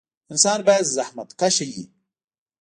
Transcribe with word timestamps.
انسان 0.31 0.59
باید 0.67 0.85
زخمتکشه 0.97 1.65
وي 1.73 1.85